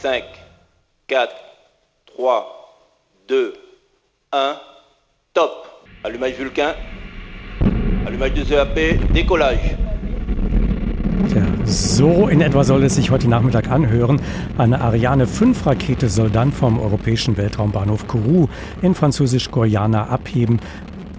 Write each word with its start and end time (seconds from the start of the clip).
5, 0.00 0.22
4, 1.08 1.28
3, 2.16 2.44
2, 3.26 3.52
1, 4.30 4.56
top. 5.34 5.66
Allumage 6.04 6.38
Vulcain, 6.38 6.74
allumage 8.06 8.34
des 8.34 8.50
EAP, 8.52 9.00
décollage. 9.12 9.76
Ja, 11.34 11.42
so 11.66 12.28
in 12.28 12.40
etwa 12.40 12.62
soll 12.62 12.84
es 12.84 12.94
sich 12.94 13.10
heute 13.10 13.28
Nachmittag 13.28 13.68
anhören. 13.70 14.20
Eine 14.56 14.80
Ariane 14.80 15.26
5 15.26 15.66
Rakete 15.66 16.08
soll 16.08 16.30
dann 16.30 16.52
vom 16.52 16.78
europäischen 16.78 17.36
Weltraumbahnhof 17.36 18.06
Kourou 18.06 18.48
in 18.80 18.94
französisch-Guayana 18.94 20.06
abheben. 20.06 20.60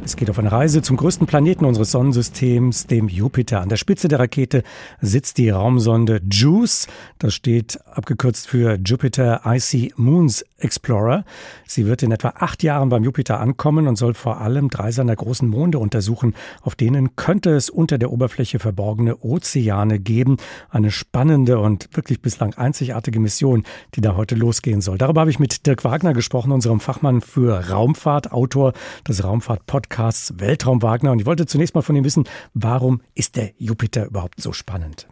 Es 0.01 0.15
geht 0.15 0.29
auf 0.29 0.39
eine 0.39 0.51
Reise 0.51 0.81
zum 0.81 0.95
größten 0.95 1.27
Planeten 1.27 1.65
unseres 1.65 1.91
Sonnensystems, 1.91 2.87
dem 2.87 3.09
Jupiter. 3.09 3.61
An 3.61 3.69
der 3.69 3.75
Spitze 3.75 4.07
der 4.07 4.19
Rakete 4.19 4.63
sitzt 5.01 5.37
die 5.37 5.49
Raumsonde 5.49 6.21
JUICE. 6.31 6.87
Das 7.19 7.33
steht 7.33 7.79
abgekürzt 7.85 8.47
für 8.47 8.79
Jupiter 8.83 9.41
Icy 9.45 9.93
Moons 9.97 10.45
Explorer. 10.57 11.25
Sie 11.67 11.85
wird 11.85 12.01
in 12.01 12.11
etwa 12.11 12.29
acht 12.37 12.63
Jahren 12.63 12.89
beim 12.89 13.03
Jupiter 13.03 13.41
ankommen 13.41 13.87
und 13.87 13.97
soll 13.97 14.13
vor 14.13 14.39
allem 14.39 14.69
drei 14.69 14.91
seiner 14.91 15.15
großen 15.15 15.47
Monde 15.47 15.79
untersuchen. 15.79 16.33
Auf 16.61 16.75
denen 16.75 17.15
könnte 17.17 17.51
es 17.51 17.69
unter 17.69 17.97
der 17.97 18.11
Oberfläche 18.11 18.59
verborgene 18.59 19.17
Ozeane 19.21 19.99
geben. 19.99 20.37
Eine 20.69 20.91
spannende 20.91 21.59
und 21.59 21.89
wirklich 21.93 22.21
bislang 22.21 22.53
einzigartige 22.55 23.19
Mission, 23.19 23.63
die 23.95 24.01
da 24.01 24.15
heute 24.15 24.35
losgehen 24.35 24.81
soll. 24.81 24.97
Darüber 24.97 25.21
habe 25.21 25.29
ich 25.29 25.39
mit 25.39 25.67
Dirk 25.67 25.83
Wagner 25.83 26.13
gesprochen, 26.13 26.51
unserem 26.53 26.79
Fachmann 26.79 27.21
für 27.21 27.69
Raumfahrt, 27.69 28.31
Autor 28.31 28.73
des 29.07 29.23
Raumfahrt-Podcasts 29.23 29.88
Podcasts 29.89 30.35
Weltraum 30.37 30.83
Wagner. 30.83 31.11
Und 31.11 31.19
ich 31.19 31.25
wollte 31.25 31.47
zunächst 31.47 31.73
mal 31.73 31.81
von 31.81 31.95
ihm 31.95 32.03
wissen, 32.03 32.25
warum 32.53 33.01
ist 33.15 33.35
der 33.35 33.53
Jupiter 33.57 34.05
überhaupt 34.05 34.39
so 34.39 34.53
spannend? 34.53 35.07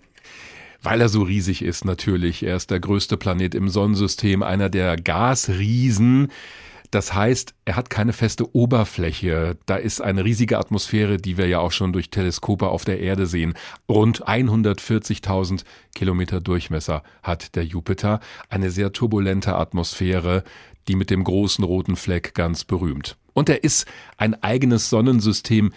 Weil 0.83 1.01
er 1.01 1.09
so 1.09 1.23
riesig 1.23 1.63
ist, 1.63 1.83
natürlich. 1.83 2.43
Er 2.43 2.55
ist 2.55 2.69
der 2.69 2.79
größte 2.79 3.17
Planet 3.17 3.55
im 3.55 3.69
Sonnensystem, 3.69 4.43
einer 4.43 4.69
der 4.69 4.95
Gasriesen. 4.95 6.27
Das 6.91 7.13
heißt, 7.13 7.53
er 7.65 7.75
hat 7.75 7.89
keine 7.89 8.13
feste 8.13 8.55
Oberfläche. 8.55 9.57
Da 9.65 9.75
ist 9.75 10.01
eine 10.01 10.23
riesige 10.23 10.57
Atmosphäre, 10.57 11.17
die 11.17 11.37
wir 11.37 11.47
ja 11.47 11.59
auch 11.59 11.71
schon 11.71 11.93
durch 11.93 12.09
Teleskope 12.09 12.67
auf 12.67 12.85
der 12.85 12.99
Erde 12.99 13.25
sehen. 13.25 13.53
Rund 13.89 14.25
140.000 14.25 15.63
Kilometer 15.95 16.39
Durchmesser 16.39 17.03
hat 17.23 17.55
der 17.55 17.65
Jupiter. 17.65 18.19
Eine 18.49 18.71
sehr 18.71 18.93
turbulente 18.93 19.55
Atmosphäre, 19.55 20.43
die 20.87 20.95
mit 20.95 21.09
dem 21.09 21.23
großen 21.23 21.63
roten 21.63 21.95
Fleck 21.95 22.33
ganz 22.33 22.63
berühmt. 22.63 23.17
Und 23.33 23.49
er 23.49 23.63
ist 23.63 23.85
ein 24.17 24.41
eigenes 24.41 24.89
Sonnensystem 24.89 25.71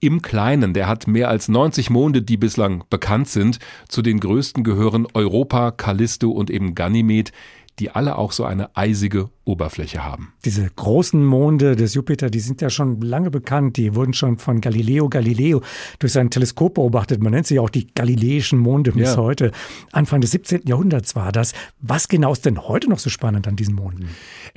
im 0.00 0.22
Kleinen. 0.22 0.74
Der 0.74 0.88
hat 0.88 1.06
mehr 1.06 1.28
als 1.28 1.48
90 1.48 1.90
Monde, 1.90 2.22
die 2.22 2.36
bislang 2.36 2.84
bekannt 2.90 3.28
sind. 3.28 3.58
Zu 3.88 4.02
den 4.02 4.20
größten 4.20 4.64
gehören 4.64 5.06
Europa, 5.14 5.70
Callisto 5.70 6.30
und 6.30 6.50
eben 6.50 6.74
Ganymed 6.74 7.32
die 7.78 7.90
alle 7.90 8.16
auch 8.16 8.32
so 8.32 8.44
eine 8.44 8.74
eisige 8.74 9.30
Oberfläche 9.44 10.02
haben. 10.02 10.32
Diese 10.44 10.68
großen 10.68 11.24
Monde 11.24 11.76
des 11.76 11.94
Jupiter, 11.94 12.30
die 12.30 12.40
sind 12.40 12.60
ja 12.60 12.70
schon 12.70 13.00
lange 13.00 13.30
bekannt. 13.30 13.76
Die 13.76 13.94
wurden 13.94 14.12
schon 14.12 14.38
von 14.38 14.60
Galileo 14.60 15.08
Galileo 15.08 15.62
durch 15.98 16.12
sein 16.12 16.30
Teleskop 16.30 16.74
beobachtet. 16.74 17.22
Man 17.22 17.32
nennt 17.32 17.46
sie 17.46 17.58
auch 17.58 17.70
die 17.70 17.86
galileischen 17.94 18.58
Monde 18.58 18.92
bis 18.92 19.14
ja. 19.14 19.16
heute. 19.16 19.52
Anfang 19.92 20.20
des 20.20 20.32
17. 20.32 20.62
Jahrhunderts 20.66 21.14
war 21.14 21.32
das. 21.32 21.52
Was 21.80 22.08
genau 22.08 22.32
ist 22.32 22.46
denn 22.46 22.60
heute 22.60 22.88
noch 22.88 22.98
so 22.98 23.10
spannend 23.10 23.46
an 23.46 23.56
diesen 23.56 23.74
Monden? 23.74 24.08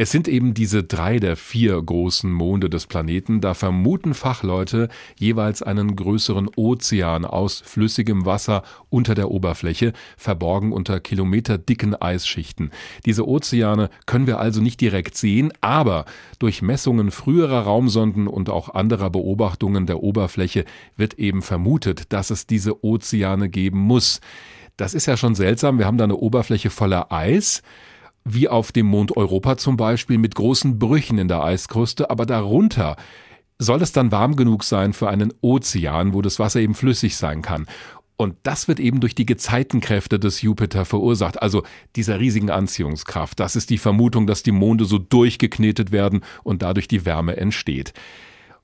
Es 0.02 0.12
sind 0.12 0.30
eben 0.30 0.54
diese 0.54 0.82
drei 0.82 1.20
der 1.20 1.36
vier 1.36 1.82
großen 1.82 2.32
Monde 2.32 2.70
des 2.70 2.88
Planeten. 2.88 3.42
Da 3.42 3.54
vermuten 3.54 4.14
Fachleute 4.14 4.88
jeweils 5.18 5.62
einen 5.62 5.98
größeren 5.98 6.50
Ozean 6.56 7.26
aus 7.26 7.62
flüssigem 7.66 8.26
Wasser 8.26 8.64
unter 8.90 9.14
der 9.14 9.30
Oberfläche, 9.30 9.92
verborgen 10.16 10.72
unter 10.72 11.02
kilometerdicken 11.02 12.02
Eisschichten. 12.02 12.72
Diese 13.06 13.28
Ozeane 13.28 13.90
können 14.06 14.26
wir 14.26 14.40
also 14.40 14.62
nicht 14.62 14.80
direkt 14.80 15.18
sehen, 15.18 15.52
aber 15.60 16.06
durch 16.40 16.62
Messungen 16.62 17.12
früherer 17.12 17.64
Raumsonden 17.64 18.28
und 18.28 18.50
auch 18.50 18.74
anderer 18.74 19.10
Beobachtungen 19.10 19.86
der 19.86 20.02
Oberfläche 20.02 20.64
wird 20.96 21.16
eben 21.16 21.42
vermutet, 21.42 22.14
dass 22.14 22.30
es 22.30 22.48
diese 22.48 22.86
Ozeane 22.86 23.50
geben 23.50 23.80
muss. 23.80 24.22
Das 24.78 24.94
ist 24.94 25.08
ja 25.08 25.18
schon 25.18 25.36
seltsam. 25.36 25.78
Wir 25.78 25.86
haben 25.86 25.98
da 25.98 26.06
eine 26.06 26.16
Oberfläche 26.16 26.70
voller 26.70 27.12
Eis 27.12 27.64
wie 28.34 28.48
auf 28.48 28.72
dem 28.72 28.86
Mond 28.88 29.16
Europa 29.18 29.58
zum 29.58 29.78
Beispiel, 29.78 30.18
mit 30.18 30.36
großen 30.36 30.80
Brüchen 30.80 31.18
in 31.18 31.28
der 31.28 31.44
Eiskruste, 31.44 32.10
aber 32.10 32.26
darunter 32.26 32.96
soll 33.58 33.82
es 33.82 33.92
dann 33.92 34.12
warm 34.12 34.36
genug 34.36 34.64
sein 34.64 34.94
für 34.94 35.10
einen 35.10 35.34
Ozean, 35.42 36.14
wo 36.14 36.22
das 36.22 36.40
Wasser 36.40 36.62
eben 36.62 36.76
flüssig 36.76 37.18
sein 37.18 37.42
kann. 37.42 37.68
Und 38.16 38.36
das 38.44 38.68
wird 38.68 38.82
eben 38.82 39.00
durch 39.00 39.16
die 39.16 39.26
Gezeitenkräfte 39.26 40.20
des 40.20 40.42
Jupiter 40.42 40.84
verursacht, 40.84 41.42
also 41.42 41.64
dieser 41.96 42.20
riesigen 42.20 42.50
Anziehungskraft. 42.50 43.40
Das 43.40 43.56
ist 43.56 43.70
die 43.70 43.78
Vermutung, 43.78 44.28
dass 44.28 44.44
die 44.44 44.52
Monde 44.52 44.84
so 44.84 44.98
durchgeknetet 44.98 45.94
werden 45.94 46.22
und 46.44 46.62
dadurch 46.62 46.90
die 46.90 47.06
Wärme 47.06 47.38
entsteht. 47.38 47.94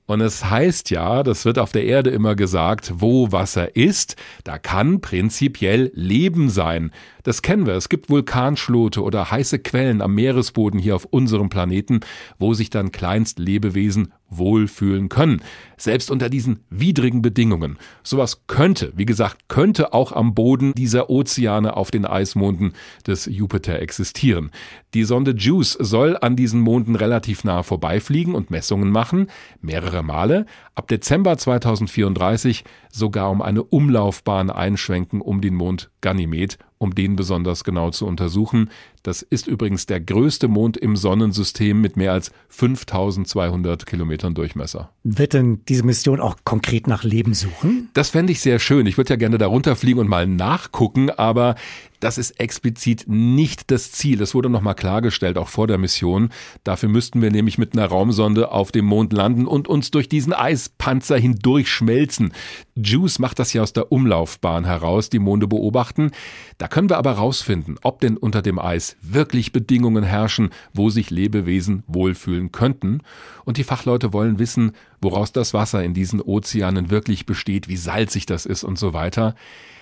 Und 0.06 0.20
es 0.20 0.48
heißt 0.48 0.90
ja, 0.90 1.24
das 1.24 1.44
wird 1.44 1.58
auf 1.58 1.72
der 1.72 1.84
Erde 1.84 2.10
immer 2.10 2.36
gesagt, 2.36 2.94
wo 2.98 3.32
Wasser 3.32 3.74
ist, 3.74 4.14
da 4.44 4.56
kann 4.56 5.00
prinzipiell 5.00 5.90
Leben 5.94 6.48
sein. 6.48 6.92
Das 7.24 7.42
kennen 7.42 7.66
wir. 7.66 7.74
Es 7.74 7.88
gibt 7.88 8.08
Vulkanschlote 8.08 9.02
oder 9.02 9.32
heiße 9.32 9.58
Quellen 9.58 10.00
am 10.00 10.14
Meeresboden 10.14 10.78
hier 10.78 10.94
auf 10.94 11.06
unserem 11.06 11.48
Planeten, 11.48 12.00
wo 12.38 12.54
sich 12.54 12.70
dann 12.70 12.92
Kleinstlebewesen 12.92 14.12
wohlfühlen 14.28 15.08
können. 15.08 15.42
Selbst 15.76 16.10
unter 16.10 16.28
diesen 16.28 16.60
widrigen 16.70 17.22
Bedingungen. 17.22 17.78
Sowas 18.02 18.42
könnte, 18.46 18.92
wie 18.96 19.04
gesagt, 19.04 19.48
könnte 19.48 19.92
auch 19.92 20.12
am 20.12 20.34
Boden 20.34 20.72
dieser 20.74 21.10
Ozeane 21.10 21.76
auf 21.76 21.90
den 21.90 22.04
Eismonden 22.04 22.72
des 23.06 23.26
Jupiter 23.26 23.78
existieren. 23.80 24.50
Die 24.94 25.04
Sonde 25.04 25.32
JUICE 25.32 25.76
soll 25.80 26.16
an 26.20 26.36
diesen 26.36 26.60
Monden 26.60 26.96
relativ 26.96 27.44
nah 27.44 27.62
vorbeifliegen 27.62 28.34
und 28.34 28.50
Messungen 28.50 28.90
machen, 28.90 29.28
mehrere 29.60 30.02
Male, 30.02 30.46
ab 30.74 30.88
Dezember 30.88 31.36
2034 31.36 32.64
sogar 32.90 33.30
um 33.30 33.42
eine 33.42 33.62
Umlaufbahn 33.62 34.50
einschwenken 34.50 35.20
um 35.20 35.40
den 35.40 35.54
Mond 35.54 35.90
Ganymed 36.00 36.58
um 36.78 36.94
den 36.94 37.16
besonders 37.16 37.64
genau 37.64 37.90
zu 37.90 38.06
untersuchen. 38.06 38.70
Das 39.02 39.22
ist 39.22 39.46
übrigens 39.46 39.86
der 39.86 40.00
größte 40.00 40.48
Mond 40.48 40.76
im 40.76 40.96
Sonnensystem 40.96 41.80
mit 41.80 41.96
mehr 41.96 42.12
als 42.12 42.32
5200 42.48 43.86
Kilometern 43.86 44.34
Durchmesser. 44.34 44.90
Wird 45.04 45.32
denn 45.32 45.60
diese 45.68 45.84
Mission 45.84 46.20
auch 46.20 46.36
konkret 46.44 46.86
nach 46.86 47.04
Leben 47.04 47.34
suchen? 47.34 47.88
Das 47.94 48.10
fände 48.10 48.32
ich 48.32 48.40
sehr 48.40 48.58
schön. 48.58 48.86
Ich 48.86 48.96
würde 48.96 49.10
ja 49.10 49.16
gerne 49.16 49.38
darunter 49.38 49.76
fliegen 49.76 50.00
und 50.00 50.08
mal 50.08 50.26
nachgucken, 50.26 51.10
aber 51.10 51.54
das 52.00 52.18
ist 52.18 52.38
explizit 52.40 53.04
nicht 53.06 53.70
das 53.70 53.92
Ziel. 53.92 54.18
Das 54.18 54.34
wurde 54.34 54.48
nochmal 54.48 54.74
klargestellt, 54.74 55.38
auch 55.38 55.48
vor 55.48 55.66
der 55.66 55.78
Mission. 55.78 56.30
Dafür 56.64 56.88
müssten 56.88 57.22
wir 57.22 57.30
nämlich 57.30 57.58
mit 57.58 57.76
einer 57.76 57.86
Raumsonde 57.86 58.50
auf 58.50 58.72
dem 58.72 58.84
Mond 58.84 59.12
landen 59.12 59.46
und 59.46 59.68
uns 59.68 59.90
durch 59.90 60.08
diesen 60.08 60.32
Eispanzer 60.32 61.16
hindurch 61.16 61.68
schmelzen. 61.68 62.32
JUICE 62.74 63.18
macht 63.20 63.38
das 63.38 63.52
ja 63.52 63.62
aus 63.62 63.72
der 63.72 63.90
Umlaufbahn 63.92 64.64
heraus, 64.64 65.10
die 65.10 65.18
Monde 65.18 65.46
beobachten. 65.46 66.10
Da 66.58 66.68
können 66.68 66.90
wir 66.90 66.98
aber 66.98 67.12
rausfinden, 67.12 67.76
ob 67.82 68.00
denn 68.00 68.16
unter 68.16 68.42
dem 68.42 68.58
Eis 68.58 68.96
wirklich 69.02 69.52
Bedingungen 69.52 70.04
herrschen, 70.04 70.50
wo 70.72 70.90
sich 70.90 71.10
Lebewesen 71.10 71.82
wohlfühlen 71.86 72.52
könnten. 72.52 73.00
Und 73.44 73.56
die 73.56 73.64
Fachleute 73.64 74.12
wollen 74.12 74.38
wissen, 74.38 74.72
woraus 75.00 75.32
das 75.32 75.54
Wasser 75.54 75.82
in 75.84 75.94
diesen 75.94 76.20
Ozeanen 76.20 76.90
wirklich 76.90 77.26
besteht, 77.26 77.68
wie 77.68 77.76
salzig 77.76 78.26
das 78.26 78.46
ist 78.46 78.64
und 78.64 78.78
so 78.78 78.92
weiter. 78.92 79.34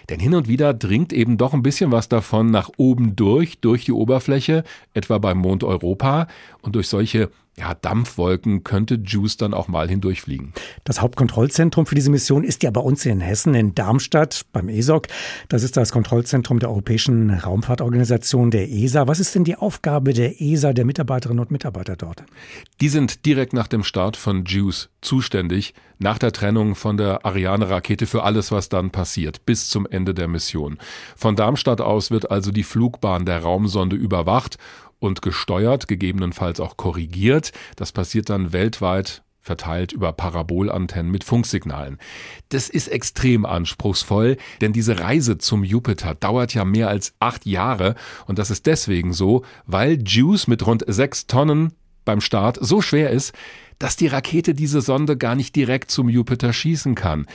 Denn 0.08 0.20
hin 0.20 0.34
und 0.34 0.48
wieder 0.48 0.74
dringt 0.74 1.12
eben 1.12 1.38
doch 1.38 1.54
ein 1.54 1.62
bisschen 1.62 1.90
was 1.90 2.08
davon 2.08 2.50
nach 2.50 2.70
oben 2.76 3.16
durch, 3.16 3.58
durch 3.60 3.86
die 3.86 3.92
Oberfläche, 3.92 4.64
etwa 4.92 5.18
beim 5.18 5.38
Mond 5.38 5.64
Europa. 5.64 6.26
Und 6.60 6.74
durch 6.74 6.88
solche 6.88 7.30
ja, 7.56 7.74
Dampfwolken 7.74 8.64
könnte 8.64 8.96
Juice 8.96 9.36
dann 9.36 9.54
auch 9.54 9.68
mal 9.68 9.88
hindurchfliegen. 9.88 10.52
Das 10.82 11.00
Hauptkontrollzentrum 11.00 11.86
für 11.86 11.94
diese 11.94 12.10
Mission 12.10 12.42
ist 12.42 12.64
ja 12.64 12.70
bei 12.70 12.80
uns 12.80 13.06
in 13.06 13.20
Hessen, 13.20 13.54
in 13.54 13.74
Darmstadt, 13.74 14.46
beim 14.52 14.68
ESOC. 14.68 15.06
Das 15.48 15.62
ist 15.62 15.76
das 15.76 15.92
Kontrollzentrum 15.92 16.58
der 16.58 16.70
Europäischen 16.70 17.30
Raumfahrtorganisation, 17.30 18.50
der 18.50 18.68
ESA. 18.68 19.06
Was 19.06 19.20
ist 19.20 19.34
denn 19.36 19.44
die 19.44 19.56
Aufgabe 19.56 20.12
der 20.12 20.40
ESA, 20.40 20.72
der 20.72 20.84
Mitarbeiterinnen 20.84 21.40
und 21.40 21.52
Mitarbeiter 21.52 21.94
dort? 21.94 22.24
Die 22.80 22.88
sind 22.88 23.24
direkt 23.24 23.52
nach 23.52 23.68
dem 23.68 23.84
Start 23.84 24.16
von 24.16 24.44
Juice 24.44 24.90
zuständig, 25.00 25.74
nach 25.98 26.18
der 26.18 26.32
Trennung 26.32 26.74
von 26.74 26.96
der 26.96 27.24
Ariane-Rakete 27.24 28.06
für 28.06 28.24
alles, 28.24 28.50
was 28.50 28.68
dann 28.68 28.90
passiert, 28.90 29.46
bis 29.46 29.68
zum 29.68 29.86
Ende 29.86 30.12
der 30.12 30.26
Mission. 30.26 30.78
Von 31.14 31.36
Darmstadt 31.36 31.80
aus 31.80 32.10
wird 32.10 32.32
also 32.32 32.50
die 32.50 32.64
Flugbahn 32.64 33.26
der 33.26 33.42
Raumsonde 33.42 33.94
überwacht 33.94 34.58
und 35.04 35.22
gesteuert, 35.22 35.88
gegebenenfalls 35.88 36.60
auch 36.60 36.76
korrigiert. 36.76 37.52
Das 37.76 37.92
passiert 37.92 38.30
dann 38.30 38.52
weltweit 38.52 39.22
verteilt 39.44 39.92
über 39.92 40.12
Parabolantennen 40.12 41.12
mit 41.12 41.22
Funksignalen. 41.22 41.98
Das 42.48 42.70
ist 42.70 42.88
extrem 42.88 43.44
anspruchsvoll, 43.44 44.38
denn 44.62 44.72
diese 44.72 45.00
Reise 45.00 45.36
zum 45.36 45.64
Jupiter 45.64 46.14
dauert 46.14 46.54
ja 46.54 46.64
mehr 46.64 46.88
als 46.88 47.14
acht 47.20 47.44
Jahre 47.44 47.94
und 48.26 48.38
das 48.38 48.50
ist 48.50 48.64
deswegen 48.64 49.12
so, 49.12 49.44
weil 49.66 50.02
JUICE 50.02 50.48
mit 50.48 50.66
rund 50.66 50.84
sechs 50.86 51.26
Tonnen 51.26 51.74
beim 52.06 52.20
Start 52.20 52.58
so 52.60 52.80
schwer 52.80 53.10
ist, 53.10 53.34
dass 53.78 53.96
die 53.96 54.06
Rakete 54.06 54.54
diese 54.54 54.80
Sonde 54.80 55.16
gar 55.16 55.34
nicht 55.34 55.56
direkt 55.56 55.90
zum 55.90 56.08
Jupiter 56.08 56.52
schießen 56.52 56.94
kann. 56.94 57.26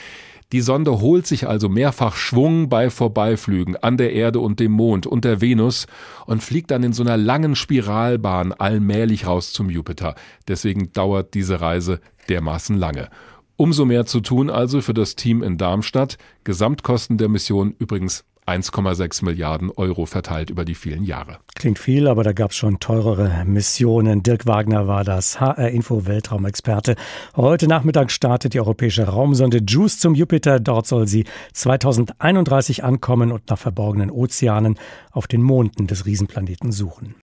Die 0.52 0.62
Sonde 0.62 1.00
holt 1.00 1.28
sich 1.28 1.46
also 1.46 1.68
mehrfach 1.68 2.16
Schwung 2.16 2.68
bei 2.68 2.90
Vorbeiflügen 2.90 3.76
an 3.76 3.96
der 3.96 4.12
Erde 4.12 4.40
und 4.40 4.58
dem 4.58 4.72
Mond 4.72 5.06
und 5.06 5.24
der 5.24 5.40
Venus 5.40 5.86
und 6.26 6.42
fliegt 6.42 6.72
dann 6.72 6.82
in 6.82 6.92
so 6.92 7.04
einer 7.04 7.16
langen 7.16 7.54
Spiralbahn 7.54 8.52
allmählich 8.52 9.26
raus 9.26 9.52
zum 9.52 9.70
Jupiter. 9.70 10.16
Deswegen 10.48 10.92
dauert 10.92 11.34
diese 11.34 11.60
Reise 11.60 12.00
dermaßen 12.28 12.76
lange. 12.76 13.10
Umso 13.56 13.84
mehr 13.84 14.06
zu 14.06 14.20
tun 14.20 14.50
also 14.50 14.80
für 14.80 14.94
das 14.94 15.14
Team 15.14 15.42
in 15.44 15.56
Darmstadt. 15.56 16.18
Gesamtkosten 16.42 17.16
der 17.16 17.28
Mission 17.28 17.76
übrigens 17.78 18.24
1,6 18.46 19.24
Milliarden 19.24 19.70
Euro 19.70 20.06
verteilt 20.06 20.50
über 20.50 20.64
die 20.64 20.74
vielen 20.74 21.04
Jahre. 21.04 21.38
Klingt 21.54 21.78
viel, 21.78 22.08
aber 22.08 22.24
da 22.24 22.32
gab 22.32 22.50
es 22.50 22.56
schon 22.56 22.80
teurere 22.80 23.44
Missionen. 23.44 24.22
Dirk 24.22 24.46
Wagner 24.46 24.88
war 24.88 25.04
das 25.04 25.40
HR-Info 25.40 26.06
Weltraumexperte. 26.06 26.96
Heute 27.36 27.68
Nachmittag 27.68 28.10
startet 28.10 28.54
die 28.54 28.60
europäische 28.60 29.04
Raumsonde 29.04 29.58
JUICE 29.66 29.98
zum 29.98 30.14
Jupiter. 30.14 30.58
Dort 30.58 30.86
soll 30.86 31.06
sie 31.06 31.24
2031 31.52 32.82
ankommen 32.82 33.30
und 33.30 33.48
nach 33.50 33.58
verborgenen 33.58 34.10
Ozeanen 34.10 34.78
auf 35.12 35.26
den 35.26 35.42
Monden 35.42 35.86
des 35.86 36.06
Riesenplaneten 36.06 36.72
suchen. 36.72 37.14